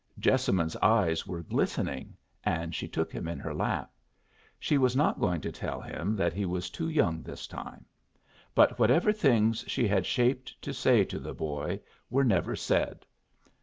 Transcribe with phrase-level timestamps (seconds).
[0.17, 3.91] Jessamine's eyes were glistening, and she took him in her lap.
[4.57, 7.85] She was not going to tell him that he was too young this time.
[8.55, 13.05] But whatever things she had shaped to say to the boy were never said.